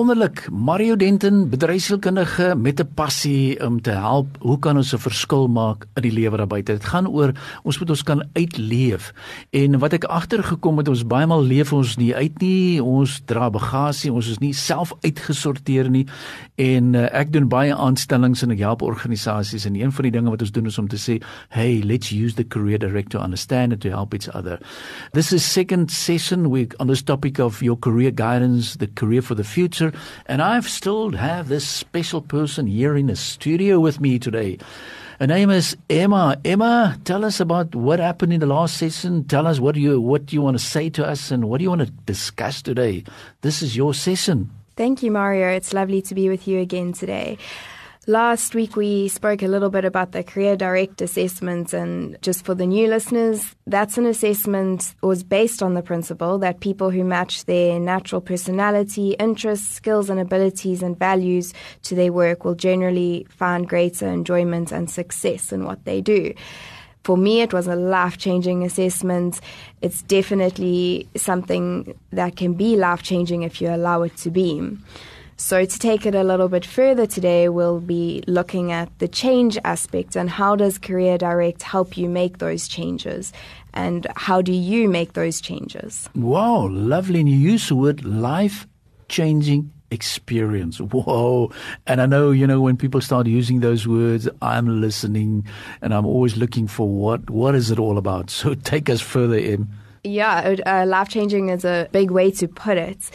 Wonderlik, 0.00 0.48
Mario 0.50 0.96
Denton, 0.96 1.50
bedryfskundige 1.52 2.54
met 2.56 2.80
'n 2.80 2.88
passie 2.94 3.66
om 3.66 3.80
te 3.80 3.90
help. 3.90 4.26
Hoe 4.38 4.58
kan 4.58 4.76
ons 4.76 4.94
'n 4.94 4.98
verskil 4.98 5.48
maak 5.48 5.86
in 5.94 6.02
die 6.02 6.12
lewe 6.12 6.36
daar 6.36 6.46
buite? 6.46 6.72
Dit 6.72 6.84
gaan 6.84 7.08
oor 7.08 7.32
ons 7.62 7.78
moet 7.78 7.90
ons 7.90 8.02
kan 8.02 8.24
uitleef. 8.32 9.12
En 9.50 9.78
wat 9.78 9.92
ek 9.92 10.04
agtergekom 10.04 10.76
het, 10.76 10.88
ons 10.88 11.06
baie 11.06 11.26
maal 11.26 11.42
leef 11.42 11.72
ons 11.72 11.96
nie 11.96 12.14
uit 12.14 12.40
nie. 12.40 12.82
Ons 12.82 13.20
dra 13.24 13.50
bagasie, 13.50 14.12
ons 14.12 14.28
is 14.28 14.38
nie 14.38 14.52
self 14.52 14.92
uitgesorteer 15.00 15.90
nie. 15.90 16.06
En 16.54 16.94
uh, 16.94 17.06
ek 17.12 17.32
doen 17.32 17.48
baie 17.48 17.74
aanstellings 17.74 18.42
en 18.42 18.50
ek 18.50 18.58
help 18.58 18.82
organisasies 18.82 19.64
en 19.64 19.74
een 19.74 19.92
van 19.92 20.02
die 20.02 20.12
dinge 20.12 20.30
wat 20.30 20.40
ons 20.40 20.52
doen 20.52 20.66
is 20.66 20.78
om 20.78 20.88
te 20.88 20.96
sê, 20.96 21.22
"Hey, 21.48 21.82
let's 21.84 22.10
use 22.10 22.34
the 22.34 22.48
career 22.48 22.78
director 22.78 23.18
to 23.18 23.24
understand 23.24 23.72
and 23.72 23.80
to 23.80 23.88
help 23.88 24.14
each 24.14 24.34
other." 24.34 24.58
This 25.12 25.32
is 25.32 25.52
second 25.52 25.90
session 25.90 26.50
we 26.50 26.66
on 26.78 26.86
this 26.86 27.02
topic 27.02 27.38
of 27.38 27.60
your 27.60 27.78
career 27.78 28.12
guidance, 28.14 28.76
the 28.76 28.88
career 28.94 29.22
for 29.22 29.36
the 29.36 29.44
future 29.44 29.89
And 30.26 30.42
I've 30.42 30.68
still 30.68 31.12
have 31.12 31.48
this 31.48 31.66
special 31.66 32.20
person 32.20 32.66
here 32.66 32.96
in 32.96 33.06
the 33.06 33.16
studio 33.16 33.80
with 33.80 34.00
me 34.00 34.18
today. 34.18 34.58
Her 35.20 35.26
name 35.26 35.50
is 35.50 35.76
Emma. 35.90 36.38
Emma, 36.44 36.98
tell 37.04 37.26
us 37.26 37.40
about 37.40 37.74
what 37.74 37.98
happened 37.98 38.32
in 38.32 38.40
the 38.40 38.46
last 38.46 38.78
session. 38.78 39.24
Tell 39.24 39.46
us 39.46 39.60
what 39.60 39.76
you 39.76 40.00
what 40.00 40.32
you 40.32 40.40
want 40.40 40.58
to 40.58 40.64
say 40.64 40.88
to 40.90 41.06
us 41.06 41.30
and 41.30 41.48
what 41.50 41.58
do 41.58 41.64
you 41.64 41.68
want 41.68 41.82
to 41.82 41.92
discuss 42.06 42.62
today. 42.62 43.04
This 43.42 43.60
is 43.60 43.76
your 43.76 43.92
session. 43.92 44.50
Thank 44.76 45.02
you, 45.02 45.10
Mario. 45.10 45.48
It's 45.48 45.74
lovely 45.74 46.00
to 46.00 46.14
be 46.14 46.30
with 46.30 46.48
you 46.48 46.58
again 46.58 46.94
today. 46.94 47.36
Last 48.10 48.56
week, 48.56 48.74
we 48.74 49.06
spoke 49.06 49.40
a 49.40 49.46
little 49.46 49.70
bit 49.70 49.84
about 49.84 50.10
the 50.10 50.24
Career 50.24 50.56
Direct 50.56 51.00
assessment, 51.00 51.72
and 51.72 52.20
just 52.22 52.44
for 52.44 52.56
the 52.56 52.66
new 52.66 52.88
listeners, 52.88 53.54
that's 53.68 53.98
an 53.98 54.04
assessment 54.04 54.96
was 55.00 55.22
based 55.22 55.62
on 55.62 55.74
the 55.74 55.82
principle 55.82 56.36
that 56.38 56.58
people 56.58 56.90
who 56.90 57.04
match 57.04 57.44
their 57.44 57.78
natural 57.78 58.20
personality, 58.20 59.12
interests, 59.20 59.68
skills, 59.68 60.10
and 60.10 60.18
abilities 60.18 60.82
and 60.82 60.98
values 60.98 61.54
to 61.82 61.94
their 61.94 62.12
work 62.12 62.44
will 62.44 62.56
generally 62.56 63.28
find 63.30 63.68
greater 63.68 64.08
enjoyment 64.08 64.72
and 64.72 64.90
success 64.90 65.52
in 65.52 65.64
what 65.64 65.84
they 65.84 66.00
do. 66.00 66.34
For 67.04 67.16
me, 67.16 67.42
it 67.42 67.52
was 67.52 67.68
a 67.68 67.76
life 67.76 68.18
changing 68.18 68.64
assessment. 68.64 69.40
It's 69.82 70.02
definitely 70.02 71.08
something 71.14 71.96
that 72.10 72.34
can 72.34 72.54
be 72.54 72.74
life 72.74 73.04
changing 73.04 73.44
if 73.44 73.60
you 73.60 73.68
allow 73.68 74.02
it 74.02 74.16
to 74.16 74.32
be. 74.32 74.76
So, 75.40 75.64
to 75.64 75.78
take 75.78 76.04
it 76.04 76.14
a 76.14 76.22
little 76.22 76.48
bit 76.48 76.66
further 76.66 77.06
today, 77.06 77.48
we'll 77.48 77.80
be 77.80 78.22
looking 78.26 78.72
at 78.72 78.90
the 78.98 79.08
change 79.08 79.56
aspect 79.64 80.14
and 80.14 80.28
how 80.28 80.54
does 80.54 80.76
Career 80.76 81.16
Direct 81.16 81.62
help 81.62 81.96
you 81.96 82.10
make 82.10 82.38
those 82.38 82.68
changes 82.68 83.32
and 83.72 84.06
how 84.16 84.42
do 84.42 84.52
you 84.52 84.86
make 84.86 85.14
those 85.14 85.40
changes? 85.40 86.10
Wow, 86.14 86.68
lovely. 86.68 87.20
And 87.20 87.28
you 87.28 87.38
use 87.38 87.68
the 87.68 87.74
word 87.74 88.04
life 88.04 88.68
changing 89.08 89.72
experience. 89.90 90.78
Whoa. 90.78 91.50
And 91.86 92.02
I 92.02 92.06
know, 92.06 92.32
you 92.32 92.46
know, 92.46 92.60
when 92.60 92.76
people 92.76 93.00
start 93.00 93.26
using 93.26 93.60
those 93.60 93.88
words, 93.88 94.28
I'm 94.42 94.82
listening 94.82 95.46
and 95.80 95.94
I'm 95.94 96.04
always 96.04 96.36
looking 96.36 96.66
for 96.66 96.86
what, 96.86 97.30
what 97.30 97.54
is 97.54 97.70
it 97.70 97.78
all 97.78 97.96
about? 97.96 98.30
So 98.40 98.52
take 98.52 98.90
us 98.90 99.00
further 99.00 99.38
in. 99.38 99.70
Yeah, 100.04 100.56
uh, 100.66 100.84
life 100.86 101.08
changing 101.08 101.48
is 101.48 101.64
a 101.64 101.88
big 101.92 102.10
way 102.10 102.30
to 102.32 102.46
put 102.46 102.76
it. 102.76 103.10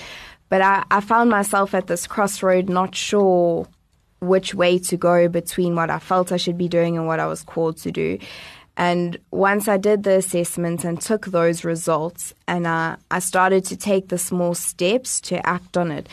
But 0.56 0.62
I, 0.62 0.86
I 0.90 1.02
found 1.02 1.30
myself 1.30 1.74
at 1.74 1.88
this 1.88 2.08
crossroad, 2.08 2.70
not 2.70 2.96
sure 2.96 3.68
which 4.22 4.56
way 4.56 4.80
to 4.80 4.96
go 4.96 5.28
between 5.28 5.76
what 5.76 5.90
I 5.90 6.00
felt 6.00 6.32
I 6.32 6.38
should 6.38 6.58
be 6.58 6.70
doing 6.70 6.98
and 6.98 7.06
what 7.08 7.20
I 7.20 7.28
was 7.28 7.44
called 7.44 7.76
to 7.80 7.92
do. 7.92 8.20
And 8.78 9.18
once 9.32 9.68
I 9.68 9.76
did 9.76 10.04
the 10.04 10.16
assessment 10.16 10.86
and 10.86 11.02
took 11.02 11.26
those 11.26 11.66
results, 11.66 12.34
and 12.48 12.66
I 12.70 13.20
started 13.20 13.66
to 13.66 13.76
take 13.76 14.08
the 14.08 14.18
small 14.18 14.56
steps 14.56 15.20
to 15.28 15.46
act 15.46 15.76
on 15.76 15.92
it, 15.92 16.08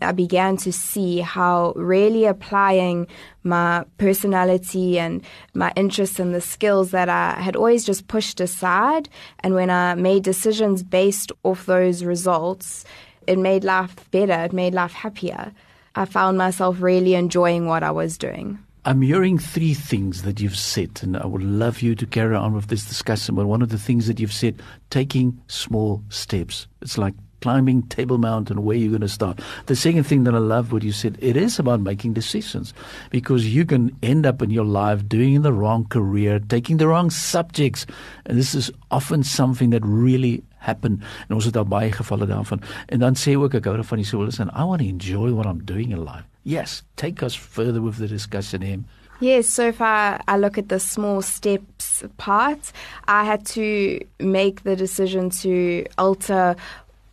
I 0.00 0.12
began 0.12 0.56
to 0.58 0.70
see 0.72 1.18
how 1.18 1.72
really 1.74 2.24
applying 2.24 3.08
my 3.42 3.84
personality 3.96 4.96
and 4.96 5.24
my 5.54 5.72
interests 5.74 6.20
and 6.20 6.32
the 6.32 6.40
skills 6.40 6.92
that 6.92 7.08
I 7.08 7.32
had 7.32 7.56
always 7.56 7.84
just 7.84 8.06
pushed 8.06 8.38
aside, 8.38 9.08
and 9.40 9.54
when 9.56 9.70
I 9.70 9.96
made 9.96 10.22
decisions 10.22 10.84
based 10.84 11.32
off 11.42 11.66
those 11.66 12.04
results, 12.04 12.84
it 13.28 13.38
made 13.38 13.62
life 13.62 14.10
better, 14.10 14.32
it 14.44 14.52
made 14.52 14.74
life 14.74 14.92
happier. 14.92 15.52
I 15.94 16.06
found 16.06 16.38
myself 16.38 16.80
really 16.80 17.14
enjoying 17.14 17.66
what 17.66 17.82
I 17.82 17.90
was 17.90 18.16
doing. 18.16 18.58
I'm 18.84 19.02
hearing 19.02 19.38
three 19.38 19.74
things 19.74 20.22
that 20.22 20.40
you've 20.40 20.56
said, 20.56 21.00
and 21.02 21.14
I 21.16 21.26
would 21.26 21.42
love 21.42 21.82
you 21.82 21.94
to 21.94 22.06
carry 22.06 22.34
on 22.34 22.54
with 22.54 22.68
this 22.68 22.86
discussion. 22.86 23.34
But 23.34 23.46
one 23.46 23.60
of 23.60 23.68
the 23.68 23.78
things 23.78 24.06
that 24.06 24.18
you've 24.18 24.32
said, 24.32 24.62
taking 24.88 25.38
small 25.46 26.02
steps. 26.08 26.66
It's 26.80 26.96
like 26.96 27.14
climbing 27.40 27.82
Table 27.84 28.18
Mountain, 28.18 28.64
where 28.64 28.76
you're 28.76 28.90
going 28.90 29.00
to 29.00 29.08
start. 29.08 29.40
The 29.66 29.76
second 29.76 30.04
thing 30.04 30.24
that 30.24 30.34
I 30.34 30.38
love 30.38 30.72
what 30.72 30.82
you 30.82 30.92
said, 30.92 31.18
it 31.20 31.36
is 31.36 31.58
about 31.58 31.80
making 31.80 32.14
decisions 32.14 32.74
because 33.10 33.54
you 33.54 33.64
can 33.64 33.96
end 34.02 34.26
up 34.26 34.42
in 34.42 34.50
your 34.50 34.64
life 34.64 35.08
doing 35.08 35.42
the 35.42 35.52
wrong 35.52 35.86
career, 35.86 36.40
taking 36.40 36.78
the 36.78 36.88
wrong 36.88 37.10
subjects. 37.10 37.86
And 38.26 38.38
this 38.38 38.54
is 38.54 38.70
often 38.90 39.22
something 39.22 39.70
that 39.70 39.84
really 39.84 40.42
happen 40.58 41.02
en 41.28 41.34
ons 41.34 41.46
het 41.46 41.56
al 41.56 41.68
baie 41.70 41.90
gevalle 41.94 42.26
daarvan 42.26 42.62
en 42.86 42.98
dan 42.98 43.14
sê 43.14 43.36
ook 43.38 43.54
ek 43.54 43.68
hou 43.70 43.82
van 43.82 44.02
die 44.02 44.10
I 44.10 44.64
want 44.64 44.82
to 44.82 44.88
enjoy 44.88 45.30
what 45.32 45.46
I'm 45.46 45.64
doing 45.64 45.92
in 45.92 46.04
life 46.04 46.26
yes 46.42 46.82
take 46.96 47.22
us 47.22 47.34
further 47.34 47.80
with 47.80 47.98
the 47.98 48.08
discussion 48.08 48.62
him 48.62 48.86
Yes, 49.20 49.48
so 49.48 49.72
far 49.72 50.20
I 50.28 50.36
look 50.36 50.58
at 50.58 50.68
the 50.68 50.78
small 50.78 51.22
steps 51.22 52.04
part. 52.18 52.70
I 53.08 53.24
had 53.24 53.44
to 53.46 53.98
make 54.20 54.62
the 54.62 54.76
decision 54.76 55.30
to 55.42 55.84
alter 55.98 56.54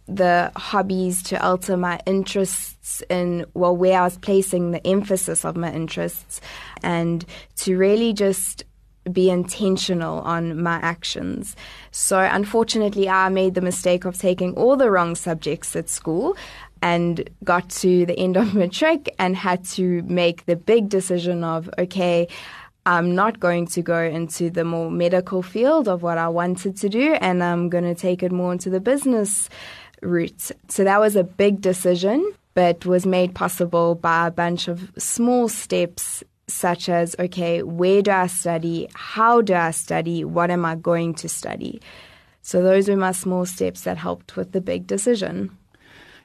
the 0.08 0.52
hobbies, 0.56 1.24
to 1.24 1.44
alter 1.44 1.78
my 1.78 2.00
interests 2.06 3.02
in, 3.10 3.46
well, 3.54 3.76
where 3.76 4.00
I 4.00 4.04
was 4.04 4.18
placing 4.18 4.72
the 4.72 4.86
emphasis 4.86 5.44
of 5.44 5.56
my 5.56 5.72
interests, 5.74 6.42
and 6.84 7.26
to 7.58 7.78
really 7.78 8.14
just 8.14 8.64
be 9.12 9.30
intentional 9.30 10.20
on 10.22 10.62
my 10.62 10.76
actions. 10.78 11.56
So, 11.92 12.20
unfortunately, 12.20 13.08
I 13.08 13.30
made 13.30 13.54
the 13.54 13.62
mistake 13.62 14.06
of 14.06 14.18
taking 14.18 14.54
all 14.56 14.76
the 14.76 14.90
wrong 14.90 15.16
subjects 15.16 15.76
at 15.76 15.90
school 15.90 16.36
and 16.82 17.28
got 17.44 17.70
to 17.70 18.06
the 18.06 18.18
end 18.18 18.38
of 18.38 18.54
matric 18.62 19.14
and 19.20 19.36
had 19.36 19.64
to 19.66 20.02
make 20.04 20.46
the 20.46 20.56
big 20.56 20.90
decision 20.90 21.44
of, 21.44 21.70
okay, 21.78 22.28
I'm 22.88 23.16
not 23.16 23.40
going 23.40 23.66
to 23.68 23.82
go 23.82 24.00
into 24.00 24.52
the 24.52 24.64
more 24.64 24.92
medical 24.92 25.42
field 25.42 25.88
of 25.88 26.04
what 26.04 26.20
I 26.20 26.28
wanted 26.28 26.78
to 26.78 26.90
do, 26.90 27.14
and 27.14 27.44
I'm 27.44 27.70
going 27.70 27.84
to 27.84 27.96
take 27.96 28.22
it 28.22 28.32
more 28.32 28.54
into 28.54 28.70
the 28.70 28.80
business 28.80 29.50
route. 30.02 30.52
So 30.70 30.84
that 30.84 31.00
was 31.00 31.16
a 31.16 31.24
big 31.24 31.62
decision, 31.62 32.34
but 32.54 32.86
was 32.86 33.06
made 33.06 33.36
possible 33.36 33.96
by 33.96 34.28
a 34.28 34.32
bunch 34.32 34.68
of 34.68 34.92
small 34.98 35.48
steps 35.50 36.24
such 36.48 36.90
as 36.90 37.16
okay, 37.20 37.64
where 37.64 38.02
do 38.02 38.12
I 38.12 38.28
study? 38.28 38.88
How 38.94 39.42
do 39.42 39.54
I 39.54 39.72
study? 39.72 40.24
What 40.24 40.52
am 40.52 40.66
I 40.66 40.76
going 40.76 41.16
to 41.16 41.30
study? 41.30 41.82
So 42.42 42.62
those 42.62 42.88
were 42.88 42.96
my 42.96 43.12
small 43.12 43.46
steps 43.46 43.82
that 43.82 43.98
helped 43.98 44.36
with 44.36 44.52
the 44.52 44.62
big 44.62 44.86
decision. 44.86 45.50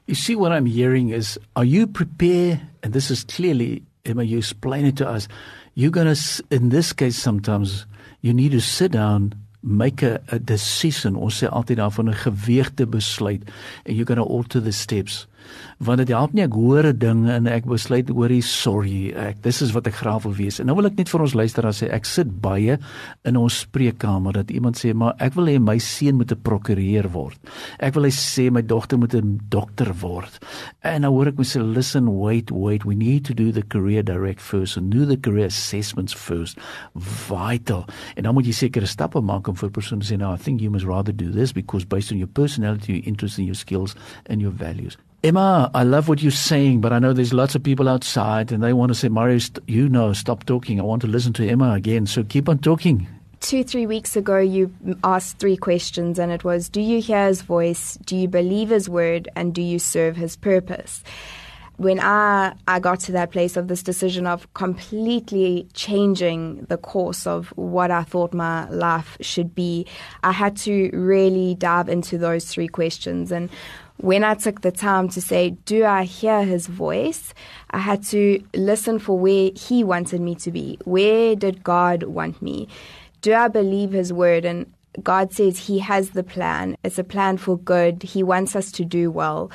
You 0.05 0.15
see, 0.15 0.35
what 0.35 0.51
I'm 0.51 0.65
hearing 0.65 1.09
is 1.09 1.39
are 1.55 1.65
you 1.65 1.87
prepared? 1.87 2.61
And 2.83 2.93
this 2.93 3.09
is 3.09 3.23
clearly, 3.23 3.83
Emma, 4.05 4.23
you 4.23 4.37
explain 4.37 4.85
it 4.85 4.97
to 4.97 5.07
us. 5.07 5.27
You're 5.73 5.91
going 5.91 6.13
to, 6.13 6.43
in 6.51 6.69
this 6.69 6.93
case, 6.93 7.17
sometimes 7.17 7.85
you 8.21 8.33
need 8.33 8.51
to 8.51 8.61
sit 8.61 8.91
down 8.91 9.33
make 9.61 10.03
a, 10.03 10.19
a 10.27 10.39
decision. 10.39 11.15
Ons 11.15 11.41
sê 11.41 11.49
altyd 11.49 11.77
daarvan 11.77 12.09
'n 12.09 12.21
geweegde 12.23 12.85
besluit 12.87 13.43
and 13.85 13.95
you're 13.95 14.05
going 14.05 14.21
to 14.21 14.25
alter 14.25 14.61
the 14.61 14.71
steps 14.71 15.27
want 15.79 16.01
dit 16.01 16.11
help 16.13 16.33
nie 16.33 16.43
ek 16.43 16.53
hoor 16.53 16.85
'n 16.87 16.97
ding 16.97 17.29
en 17.29 17.47
ek 17.47 17.65
besluit 17.65 18.09
oor 18.11 18.29
die 18.29 18.41
sorry 18.41 19.13
ek 19.13 19.41
dis 19.41 19.61
is 19.61 19.71
wat 19.71 19.87
ek 19.87 19.95
graag 19.95 20.23
wil 20.23 20.33
wees. 20.33 20.59
En 20.59 20.65
nou 20.67 20.75
wil 20.75 20.85
ek 20.85 20.97
net 20.97 21.09
vir 21.09 21.21
ons 21.21 21.33
luisteraars 21.33 21.83
sê 21.83 21.89
ek 21.91 22.05
sit 22.05 22.41
baie 22.41 22.77
in 23.25 23.37
ons 23.37 23.59
spreekkamer 23.65 24.33
dat 24.33 24.51
iemand 24.51 24.77
sê 24.77 24.93
maar 24.93 25.15
ek 25.19 25.33
wil 25.35 25.45
hê 25.45 25.59
my 25.59 25.77
seun 25.77 26.17
moet 26.17 26.31
'n 26.31 26.41
prokureur 26.41 27.09
word. 27.11 27.37
Ek 27.79 27.93
wil 27.95 28.03
hy 28.03 28.11
sê 28.11 28.51
my 28.51 28.61
dogter 28.61 28.97
moet 28.97 29.15
'n 29.15 29.39
dokter 29.49 29.93
word. 30.01 30.39
En 30.83 31.01
nou 31.01 31.11
hoor 31.11 31.27
ek 31.27 31.37
mense 31.37 31.59
listen 31.59 32.19
wait 32.19 32.51
wait. 32.51 32.85
We 32.85 32.95
need 32.95 33.25
to 33.25 33.33
do 33.33 33.51
the 33.51 33.63
career 33.63 34.03
direct 34.03 34.41
first 34.41 34.77
and 34.77 34.91
do 34.91 35.05
the 35.05 35.17
career 35.17 35.45
assessments 35.45 36.13
first. 36.13 36.57
Vital. 36.95 37.85
En 38.15 38.23
dan 38.23 38.33
moet 38.33 38.45
jy 38.45 38.53
sekere 38.53 38.85
stappe 38.85 39.21
maak 39.21 39.47
om 39.47 39.55
vir 39.55 39.69
te 39.69 39.81
sê 39.81 40.17
nou 40.17 40.33
i 40.33 40.37
think 40.37 40.61
you 40.61 40.69
must 40.69 40.85
rather 40.85 41.13
do 41.13 41.31
this 41.31 41.51
because 41.51 41.85
based 41.85 42.11
on 42.11 42.17
your 42.17 42.27
personality 42.27 42.93
your 42.93 43.07
interests 43.07 43.37
and 43.37 43.47
your 43.47 43.55
skills 43.55 43.95
and 44.25 44.41
your 44.41 44.51
values 44.51 44.97
Emma, 45.31 45.71
I 45.73 45.83
love 45.83 46.09
what 46.09 46.21
you're 46.21 46.29
saying, 46.29 46.81
but 46.81 46.91
I 46.91 46.99
know 46.99 47.13
there's 47.13 47.31
lots 47.31 47.55
of 47.55 47.63
people 47.63 47.87
outside 47.87 48.51
and 48.51 48.61
they 48.61 48.73
want 48.73 48.89
to 48.89 48.93
say, 48.93 49.07
Mario, 49.07 49.37
st- 49.37 49.63
you 49.65 49.87
know, 49.87 50.11
stop 50.11 50.45
talking. 50.45 50.77
I 50.77 50.83
want 50.83 51.01
to 51.03 51.07
listen 51.07 51.31
to 51.31 51.47
Emma 51.47 51.71
again. 51.71 52.05
So 52.05 52.25
keep 52.25 52.49
on 52.49 52.59
talking. 52.59 53.07
two, 53.39 53.63
three 53.63 53.85
weeks 53.87 54.17
ago, 54.17 54.39
you 54.39 54.73
asked 55.05 55.39
three 55.39 55.55
questions, 55.55 56.19
and 56.19 56.33
it 56.33 56.43
was 56.43 56.67
Do 56.67 56.81
you 56.81 56.99
hear 57.01 57.27
his 57.27 57.43
voice? 57.43 57.97
Do 58.03 58.17
you 58.17 58.27
believe 58.27 58.71
his 58.71 58.89
word? 58.89 59.29
And 59.33 59.55
do 59.55 59.61
you 59.61 59.79
serve 59.79 60.17
his 60.17 60.35
purpose? 60.35 61.01
When 61.77 62.01
I, 62.01 62.53
I 62.67 62.79
got 62.79 62.99
to 62.99 63.13
that 63.13 63.31
place 63.31 63.55
of 63.55 63.69
this 63.69 63.81
decision 63.81 64.27
of 64.27 64.53
completely 64.53 65.65
changing 65.73 66.65
the 66.65 66.77
course 66.77 67.25
of 67.25 67.47
what 67.55 67.89
I 67.89 68.03
thought 68.03 68.33
my 68.33 68.69
life 68.69 69.17
should 69.21 69.55
be, 69.55 69.87
I 70.23 70.33
had 70.33 70.57
to 70.57 70.91
really 70.91 71.55
dive 71.55 71.87
into 71.87 72.17
those 72.17 72.45
three 72.45 72.67
questions. 72.67 73.31
And 73.31 73.49
when 74.01 74.23
I 74.23 74.33
took 74.33 74.61
the 74.61 74.71
time 74.71 75.09
to 75.09 75.21
say, 75.21 75.51
Do 75.51 75.85
I 75.85 76.03
hear 76.03 76.43
his 76.43 76.67
voice? 76.67 77.33
I 77.69 77.77
had 77.77 78.03
to 78.05 78.43
listen 78.55 78.99
for 78.99 79.17
where 79.17 79.51
he 79.55 79.83
wanted 79.83 80.21
me 80.21 80.35
to 80.35 80.51
be. 80.51 80.79
Where 80.85 81.35
did 81.35 81.63
God 81.63 82.03
want 82.03 82.41
me? 82.41 82.67
Do 83.21 83.33
I 83.33 83.47
believe 83.47 83.91
his 83.91 84.11
word? 84.11 84.43
And 84.43 84.71
God 85.03 85.31
says 85.33 85.57
he 85.57 85.79
has 85.79 86.09
the 86.11 86.23
plan. 86.23 86.75
It's 86.83 86.99
a 86.99 87.03
plan 87.03 87.37
for 87.37 87.57
good. 87.57 88.03
He 88.03 88.23
wants 88.23 88.55
us 88.55 88.71
to 88.73 88.85
do 88.85 89.11
well. 89.11 89.51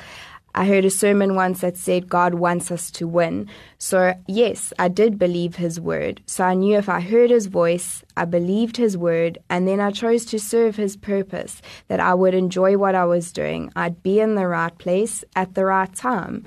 I 0.57 0.65
heard 0.65 0.85
a 0.85 0.89
sermon 0.89 1.35
once 1.35 1.61
that 1.61 1.77
said 1.77 2.09
God 2.09 2.33
wants 2.33 2.71
us 2.71 2.89
to 2.93 3.07
win. 3.07 3.47
So, 3.77 4.15
yes, 4.27 4.73
I 4.79 4.87
did 4.87 5.19
believe 5.19 5.57
his 5.57 5.79
word. 5.79 6.19
So 6.25 6.45
I 6.45 6.55
knew 6.55 6.79
if 6.79 6.89
I 6.89 6.99
heard 6.99 7.29
his 7.29 7.45
voice, 7.45 8.03
I 8.17 8.25
believed 8.25 8.75
his 8.75 8.97
word, 8.97 9.37
and 9.51 9.67
then 9.67 9.79
I 9.79 9.91
chose 9.91 10.25
to 10.25 10.39
serve 10.39 10.75
his 10.75 10.97
purpose, 10.97 11.61
that 11.89 11.99
I 11.99 12.15
would 12.15 12.33
enjoy 12.33 12.75
what 12.75 12.95
I 12.95 13.05
was 13.05 13.31
doing. 13.31 13.71
I'd 13.75 14.01
be 14.01 14.19
in 14.19 14.33
the 14.33 14.47
right 14.47 14.75
place 14.75 15.23
at 15.35 15.53
the 15.53 15.63
right 15.63 15.93
time. 15.93 16.43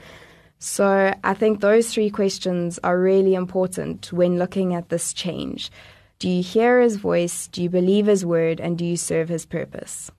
So 0.58 1.14
I 1.22 1.34
think 1.34 1.60
those 1.60 1.94
three 1.94 2.10
questions 2.10 2.80
are 2.82 2.98
really 2.98 3.36
important 3.36 4.12
when 4.12 4.40
looking 4.40 4.74
at 4.74 4.88
this 4.88 5.12
change. 5.12 5.70
Do 6.18 6.28
you 6.28 6.42
hear 6.42 6.80
his 6.80 6.96
voice? 6.96 7.46
Do 7.46 7.62
you 7.62 7.70
believe 7.70 8.06
his 8.06 8.26
word? 8.26 8.58
And 8.58 8.76
do 8.76 8.84
you 8.84 8.96
serve 8.96 9.28
his 9.28 9.46
purpose? 9.46 10.10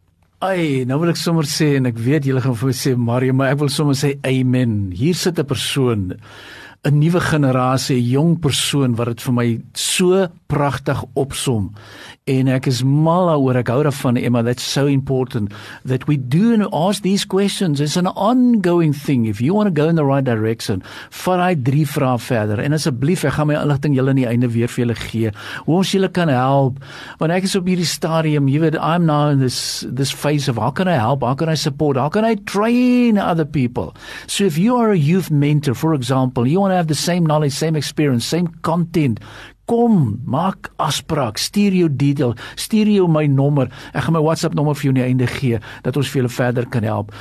Ai, 0.42 0.88
nou 0.90 0.96
wil 0.98 1.12
ek 1.12 1.20
sommer 1.22 1.46
sê 1.46 1.76
en 1.78 1.86
ek 1.86 2.00
weet 2.02 2.26
julle 2.26 2.42
gaan 2.42 2.56
vir 2.58 2.72
my 2.72 2.74
sê 2.74 2.92
Mario, 2.98 3.34
maar 3.38 3.52
ek 3.54 3.60
wil 3.62 3.70
sommer 3.70 3.94
sê 3.94 4.16
amen. 4.26 4.90
Hier 4.98 5.14
sit 5.14 5.38
'n 5.38 5.46
persoon 5.46 6.18
'n 6.82 6.98
nuwe 6.98 7.22
generasie, 7.22 8.02
'n 8.02 8.10
jong 8.10 8.34
persoon 8.42 8.96
wat 8.98 9.08
dit 9.14 9.22
vir 9.22 9.34
my 9.34 9.62
so 9.76 10.28
pragtig 10.51 11.00
opsom. 11.15 11.71
En 12.30 12.50
ek 12.51 12.68
is 12.69 12.83
mal 12.86 13.31
daaroor. 13.31 13.62
Ek 13.62 13.71
hou 13.71 13.80
daarvan 13.88 14.19
Emma. 14.19 14.44
That's 14.45 14.65
so 14.65 14.86
important 14.92 15.53
that 15.88 16.06
we 16.09 16.18
do 16.19 16.51
and 16.53 16.68
ask 16.69 17.01
these 17.01 17.25
questions. 17.25 17.81
It's 17.81 17.98
an 17.98 18.12
ongoing 18.12 18.94
thing. 18.94 19.25
If 19.25 19.42
you 19.42 19.56
want 19.56 19.71
to 19.71 19.75
go 19.75 19.88
in 19.89 19.95
the 19.95 20.06
right 20.06 20.24
direction, 20.24 20.83
vat 21.24 21.63
drie 21.65 21.86
vrae 21.88 22.19
verder. 22.21 22.62
En 22.62 22.75
asseblief, 22.77 23.24
ek 23.25 23.38
gaan 23.39 23.50
my 23.50 23.57
inligting 23.57 23.95
julle 23.98 24.13
aan 24.13 24.21
die 24.21 24.27
einde 24.30 24.51
weer 24.53 24.69
vir 24.69 24.83
julle 24.83 24.98
gee. 25.00 25.31
Hoe 25.65 25.80
ons 25.80 25.94
julle 25.95 26.12
kan 26.13 26.30
help. 26.30 26.77
Want 27.21 27.33
ek 27.33 27.47
is 27.50 27.57
op 27.57 27.69
hierdie 27.71 27.89
stadium, 27.89 28.50
jy 28.51 28.62
weet, 28.68 28.77
I'm 28.77 29.07
now 29.09 29.31
in 29.31 29.42
this 29.42 29.86
this 29.88 30.13
phase 30.13 30.51
of 30.51 30.59
how 30.62 30.71
can 30.71 30.92
I 30.92 31.00
help? 31.00 31.24
How 31.25 31.33
can 31.36 31.50
I 31.50 31.56
support? 31.56 31.97
How 31.97 32.09
can 32.09 32.27
I 32.27 32.36
train 32.45 33.18
other 33.18 33.45
people? 33.45 33.95
So 34.27 34.45
if 34.45 34.57
you 34.57 34.75
are 34.77 34.92
a 34.92 35.00
youth 35.00 35.31
mentor, 35.31 35.74
for 35.74 35.95
example, 35.95 36.47
you 36.47 36.59
want 36.59 36.71
to 36.71 36.77
have 36.77 36.92
the 36.92 36.95
same 36.95 37.25
knowledge, 37.25 37.54
same 37.54 37.75
experience, 37.75 38.25
same 38.25 38.47
content, 38.62 39.19
kom, 39.69 40.22
maak 40.25 40.72
afspraak, 40.81 41.40
stuur 41.40 41.75
jou 41.75 41.90
detail, 41.90 42.36
stuur 42.60 42.90
jou 42.92 43.08
my 43.08 43.28
nommer. 43.28 43.69
Ek 43.94 44.08
gaan 44.08 44.18
my 44.18 44.24
WhatsApp 44.24 44.58
nommer 44.58 44.75
vir 44.75 44.90
jou 44.90 44.96
in 44.96 45.00
die 45.00 45.08
einde 45.08 45.30
gee 45.31 45.62
dat 45.86 45.98
ons 45.98 46.10
vir 46.12 46.24
julle 46.24 46.36
verder 46.36 46.68
kan 46.69 46.88
help. 46.88 47.16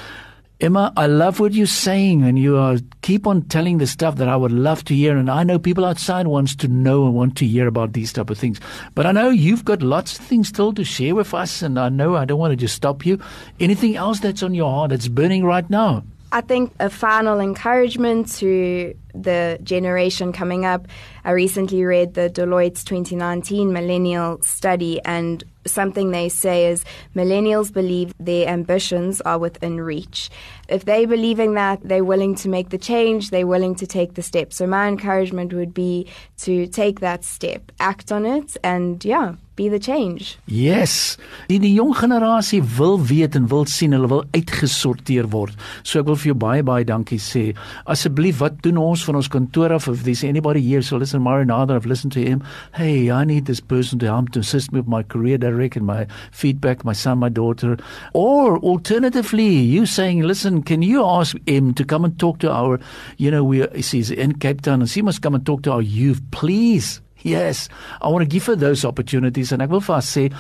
Emma, 0.63 0.93
I 0.95 1.07
love 1.07 1.41
what 1.41 1.55
you're 1.55 1.65
saying 1.65 2.23
and 2.23 2.39
you 2.39 2.59
are 2.59 2.77
keep 3.01 3.27
on 3.27 3.41
telling 3.49 3.79
the 3.79 3.87
stuff 3.87 4.17
that 4.17 4.29
I 4.29 4.37
would 4.37 4.53
love 4.53 4.85
to 4.85 4.95
hear 4.95 5.17
and 5.17 5.31
I 5.31 5.43
know 5.43 5.59
people 5.59 5.87
outside 5.87 6.27
wants 6.27 6.55
to 6.57 6.69
know 6.69 7.07
and 7.07 7.15
want 7.15 7.39
to 7.39 7.47
hear 7.47 7.67
about 7.67 7.95
these 7.95 8.13
type 8.13 8.29
of 8.29 8.37
things. 8.37 8.61
But 8.95 9.07
I 9.07 9.13
know 9.13 9.31
you've 9.31 9.65
got 9.65 9.81
lots 9.81 10.19
of 10.19 10.25
things 10.27 10.49
still 10.49 10.75
to 10.75 10.85
share 10.85 11.15
with 11.15 11.33
us 11.33 11.63
and 11.63 11.79
I 11.79 11.89
know 11.89 12.15
I 12.15 12.27
don't 12.27 12.39
want 12.39 12.53
to 12.53 12.57
just 12.57 12.75
stop 12.75 13.07
you. 13.07 13.19
Anything 13.59 13.97
else 13.97 14.21
that's 14.21 14.43
on 14.43 14.53
your 14.53 14.71
heart 14.71 14.91
that's 14.91 15.09
burning 15.09 15.47
right 15.47 15.69
now? 15.71 16.03
I 16.31 16.43
think 16.43 16.75
a 16.79 16.91
final 16.91 17.41
encouragement 17.41 18.31
to 18.41 18.95
the 19.15 19.59
generation 19.63 20.33
coming 20.33 20.65
up. 20.65 20.87
I 21.25 21.33
recently 21.33 21.85
read 21.85 22.15
the 22.15 22.31
Deloitte's 22.31 22.85
2019 22.85 23.73
millennial 23.73 24.43
study, 24.43 25.01
and 25.05 25.45
something 25.67 26.11
they 26.11 26.29
say 26.29 26.67
is 26.67 26.85
millennials 27.15 27.73
believe 27.73 28.15
their 28.19 28.49
ambitions 28.49 29.21
are 29.23 29.39
within 29.39 29.81
reach. 29.81 30.31
If 30.69 30.85
they 30.85 31.05
believe 31.05 31.39
in 31.39 31.55
that, 31.55 31.81
they're 31.83 32.05
willing 32.05 32.35
to 32.37 32.49
make 32.49 32.71
the 32.71 32.79
change, 32.79 33.31
they're 33.31 33.47
willing 33.47 33.75
to 33.77 33.87
take 33.87 34.15
the 34.15 34.23
step. 34.23 34.53
So, 34.53 34.67
my 34.67 34.89
encouragement 34.89 35.53
would 35.53 35.75
be 35.75 36.07
to 36.39 36.67
take 36.67 37.01
that 37.01 37.25
step, 37.25 37.73
act 37.81 38.13
on 38.13 38.25
it, 38.25 38.57
and 38.63 39.05
yeah, 39.05 39.35
be 39.61 39.69
the 39.69 39.79
change. 39.79 40.39
Yes. 40.47 41.19
Die 41.51 41.59
die 41.61 41.75
jong 41.75 41.93
generasie 41.99 42.63
wil 42.79 42.97
weet 43.05 43.37
en 43.37 43.49
wil 43.51 43.67
sien, 43.69 43.93
hulle 43.97 44.09
wil 44.09 44.25
uitgesorteer 44.33 45.29
word. 45.35 45.57
So 45.83 46.01
ek 46.01 46.09
wil 46.09 46.19
vir 46.23 46.31
jou 46.33 46.39
baie 46.47 46.65
baie 46.67 46.87
dankie 46.89 47.21
sê. 47.21 47.51
Asseblief, 47.85 48.41
wat 48.41 48.63
doen 48.65 48.81
ons 48.81 49.00
van 49.07 49.17
ons 49.17 49.29
kantoor 49.29 49.73
af 49.73 49.89
if 49.89 50.05
there's 50.05 50.25
anybody 50.25 50.61
here 50.61 50.83
so 50.83 50.97
listen 50.97 51.23
Marinada 51.23 51.75
I've 51.75 51.87
listened 51.87 52.13
to 52.13 52.25
him. 52.25 52.43
Hey, 52.75 53.11
I 53.11 53.25
need 53.25 53.47
this 53.47 53.61
person 53.61 53.99
to 54.01 54.07
help 54.07 54.31
to 54.31 54.41
assist 54.41 54.73
me 54.73 54.81
with 54.81 54.89
my 54.89 55.03
career 55.03 55.39
direct 55.39 55.77
and 55.77 55.87
my 55.87 56.07
feedback, 56.33 56.85
my 56.85 56.93
son, 56.93 57.19
my 57.19 57.29
daughter. 57.29 57.77
Or 58.13 58.59
alternatively, 58.59 59.49
you 59.49 59.87
saying, 59.87 60.23
listen, 60.23 60.63
can 60.63 60.83
you 60.83 61.05
ask 61.05 61.37
him 61.47 61.75
to 61.75 61.85
come 61.85 62.05
and 62.05 62.19
talk 62.19 62.39
to 62.41 62.51
our, 62.51 62.81
you 63.17 63.31
know, 63.31 63.45
we 63.45 63.67
he's 63.75 64.11
in 64.11 64.39
Cape 64.39 64.63
Town 64.63 64.81
and 64.81 64.91
he 64.91 65.03
must 65.03 65.23
come 65.23 65.35
and 65.35 65.45
talk 65.45 65.63
to 65.63 65.73
our 65.73 65.83
youth, 65.83 66.21
please. 66.31 67.01
Yes, 67.23 67.69
I 68.01 68.09
want 68.09 68.23
to 68.23 68.29
give 68.29 68.47
her 68.47 68.57
those 68.57 68.85
opportunities 68.85 69.53
and 69.53 69.61
ek 69.61 69.69
wil 69.71 69.85
vir 69.85 69.99
haar 69.99 70.07
sê 70.07 70.31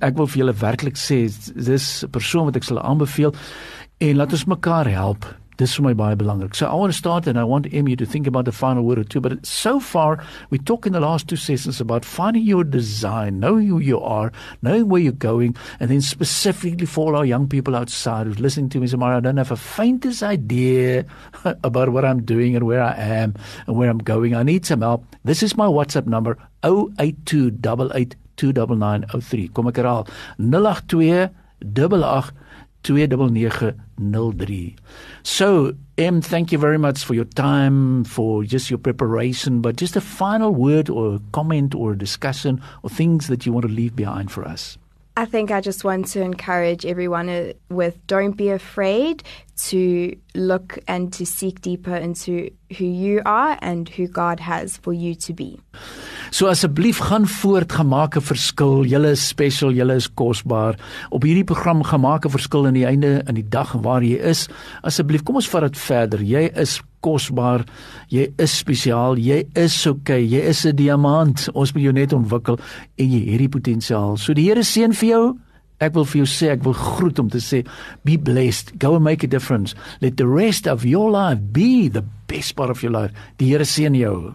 ek 0.00 0.16
wil 0.16 0.30
vir 0.32 0.40
julle 0.40 0.56
werklik 0.56 0.96
sê 0.96 1.28
dis 1.28 2.04
'n 2.04 2.08
persoon 2.08 2.48
wat 2.48 2.56
ek 2.56 2.64
sal 2.64 2.80
aanbeveel 2.80 3.36
en 4.00 4.16
laat 4.16 4.32
ons 4.32 4.48
mekaar 4.48 4.88
help. 4.88 5.28
Dis 5.58 5.74
vir 5.76 5.84
my 5.84 5.92
baie 5.92 6.16
belangrik. 6.16 6.54
So 6.54 6.66
I 6.66 6.74
want 6.74 6.92
to 6.92 6.98
start 6.98 7.26
and 7.26 7.38
I 7.38 7.44
want 7.44 7.72
Emmy 7.72 7.94
to 7.96 8.06
think 8.06 8.26
about 8.26 8.46
the 8.46 8.52
final 8.52 8.84
word 8.84 8.98
or 8.98 9.04
two 9.04 9.20
but 9.20 9.44
so 9.44 9.78
far 9.80 10.24
we 10.50 10.58
talk 10.58 10.86
in 10.86 10.94
the 10.94 11.00
last 11.00 11.28
two 11.28 11.36
sessions 11.36 11.80
about 11.80 12.04
finding 12.04 12.42
your 12.44 12.64
design, 12.64 13.38
knowing 13.38 13.66
who 13.66 13.78
you 13.78 14.00
are, 14.00 14.32
knowing 14.62 14.88
where 14.88 15.02
you're 15.02 15.12
going 15.12 15.54
and 15.78 15.90
then 15.90 16.00
specifically 16.00 16.86
for 16.86 17.14
our 17.14 17.24
young 17.24 17.46
people 17.48 17.76
outside 17.76 18.26
who's 18.26 18.40
listening 18.40 18.70
to 18.70 18.80
me 18.80 18.86
say, 18.86 18.96
I 18.96 19.20
don't 19.20 19.36
have 19.36 19.50
a 19.50 19.56
faintest 19.56 20.22
idea 20.22 21.04
about 21.44 21.90
what 21.90 22.04
I'm 22.04 22.22
doing 22.22 22.56
and 22.56 22.66
where 22.66 22.82
I 22.82 22.94
am 22.96 23.34
and 23.66 23.76
where 23.76 23.90
I'm 23.90 23.98
going. 23.98 24.34
I 24.34 24.42
need 24.42 24.64
some 24.64 24.80
help. 24.80 25.04
This 25.24 25.42
is 25.42 25.56
my 25.56 25.66
WhatsApp 25.66 26.06
number 26.06 26.38
08288 26.64 28.16
29903. 28.36 29.48
Kom 29.48 29.68
ek 29.68 29.76
herhaal 29.76 30.08
082 30.38 31.28
88 31.62 32.32
29903. 32.82 34.76
So, 35.22 35.74
M, 35.98 36.20
thank 36.20 36.52
you 36.52 36.58
very 36.58 36.78
much 36.78 37.04
for 37.04 37.14
your 37.14 37.24
time, 37.24 38.04
for 38.04 38.44
just 38.44 38.70
your 38.70 38.78
preparation, 38.78 39.60
but 39.60 39.76
just 39.76 39.96
a 39.96 40.00
final 40.00 40.54
word 40.54 40.90
or 40.90 41.20
comment 41.32 41.74
or 41.74 41.94
discussion 41.94 42.60
or 42.82 42.90
things 42.90 43.28
that 43.28 43.46
you 43.46 43.52
want 43.52 43.66
to 43.66 43.72
leave 43.72 43.94
behind 43.94 44.32
for 44.32 44.44
us. 44.44 44.78
I 45.14 45.26
think 45.26 45.50
I 45.50 45.60
just 45.60 45.84
want 45.84 46.06
to 46.08 46.22
encourage 46.22 46.86
everyone 46.86 47.28
uh, 47.28 47.52
with 47.68 48.04
don't 48.06 48.32
be 48.32 48.48
afraid 48.48 49.22
to 49.64 50.16
look 50.34 50.78
and 50.88 51.12
to 51.12 51.26
seek 51.26 51.60
deeper 51.60 51.94
into 51.94 52.50
who 52.78 52.86
you 52.86 53.20
are 53.26 53.58
and 53.60 53.86
who 53.90 54.08
God 54.08 54.40
has 54.40 54.78
for 54.78 54.94
you 54.94 55.14
to 55.16 55.34
be. 55.34 55.60
So 56.32 56.48
asseblief 56.48 56.96
gaan 57.10 57.26
voort 57.28 57.72
gemaak 57.72 58.16
'n 58.16 58.24
verskil. 58.24 58.84
Julle 58.88 59.10
is 59.10 59.28
special, 59.28 59.70
julle 59.72 59.94
is 59.94 60.08
kosbaar. 60.14 60.78
Op 61.10 61.22
hierdie 61.22 61.44
program 61.44 61.82
gemaak 61.82 62.24
'n 62.24 62.30
verskil 62.30 62.66
in 62.66 62.74
die 62.74 62.86
einde 62.86 63.22
in 63.28 63.34
die 63.34 63.48
dag 63.48 63.72
waar 63.72 64.02
jy 64.02 64.16
is. 64.16 64.48
Asseblief 64.82 65.22
kom 65.22 65.34
ons 65.34 65.48
vat 65.48 65.60
dit 65.60 65.76
verder. 65.76 66.22
Jy 66.22 66.50
is 66.56 66.80
kosbaar. 67.00 67.64
Jy 68.08 68.32
is 68.38 68.58
spesiaal. 68.58 69.16
Jy 69.18 69.44
is 69.54 69.86
okay. 69.86 70.24
Jy 70.24 70.40
is 70.40 70.64
'n 70.64 70.76
diamant. 70.76 71.48
Ons 71.52 71.72
moet 71.72 71.82
jou 71.82 71.92
net 71.92 72.12
ontwikkel 72.12 72.58
en 72.96 73.10
jy 73.10 73.30
het 73.30 73.38
die 73.38 73.48
potensiaal. 73.48 74.16
So 74.16 74.32
die 74.32 74.44
Here 74.44 74.62
seën 74.62 74.92
vir 74.92 75.08
jou. 75.08 75.38
Ek 75.78 75.94
wil 75.94 76.04
vir 76.04 76.24
jou 76.24 76.26
sê, 76.26 76.50
ek 76.50 76.62
wil 76.62 76.72
groet 76.72 77.18
om 77.18 77.28
te 77.28 77.40
sê, 77.40 77.66
be 78.04 78.16
blessed. 78.16 78.72
Go 78.78 78.94
and 78.94 79.04
make 79.04 79.24
a 79.24 79.28
difference. 79.28 79.74
Let 80.00 80.16
the 80.16 80.26
rest 80.26 80.66
of 80.66 80.84
your 80.84 81.10
life 81.10 81.40
be 81.52 81.90
the 81.90 82.04
best 82.26 82.54
part 82.54 82.70
of 82.70 82.82
your 82.82 82.92
life. 82.92 83.12
Die 83.36 83.46
Here 83.46 83.64
seën 83.64 83.94
jou. 83.94 84.34